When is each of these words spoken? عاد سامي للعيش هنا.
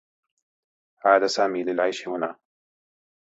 عاد 1.05 1.25
سامي 1.25 1.63
للعيش 1.63 2.07
هنا. 2.07 2.39